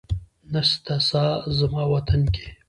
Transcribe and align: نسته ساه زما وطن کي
نسته 0.53 0.93
ساه 1.09 1.31
زما 1.57 1.83
وطن 1.93 2.21
کي 2.33 2.45